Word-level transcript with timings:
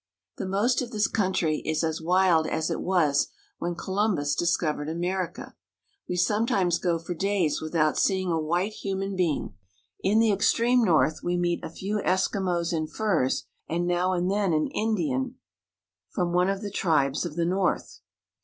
The 0.37 0.47
most 0.47 0.81
of 0.81 0.89
the 0.89 1.07
country 1.13 1.59
is 1.59 1.83
as 1.83 2.01
wild 2.01 2.47
as 2.47 2.71
it 2.71 2.81
was 2.81 3.27
when 3.59 3.75
Columbus 3.75 4.33
discovered 4.33 4.89
America. 4.89 5.53
We 6.09 6.15
sometimes 6.15 6.79
go 6.79 6.97
for 6.97 7.13
days 7.13 7.61
without 7.61 7.99
seeing 7.99 8.31
a 8.31 8.39
white 8.41 8.71
human 8.73 9.15
being. 9.15 9.53
In 10.03 10.17
the 10.17 10.31
ex 10.31 10.51
treme 10.55 10.83
north 10.83 11.19
we 11.21 11.37
meet 11.37 11.63
a 11.63 11.69
few 11.69 11.97
Eskimos 11.99 12.73
in 12.73 12.87
furs, 12.87 13.45
and 13.69 13.85
now 13.85 14.13
and 14.13 14.31
then 14.31 14.53
an 14.53 14.69
Indian 14.73 15.35
from 16.09 16.33
one 16.33 16.49
of 16.49 16.63
the 16.63 16.71
tribes 16.71 17.23
of 17.23 17.35
the 17.35 17.45
North. 17.45 17.99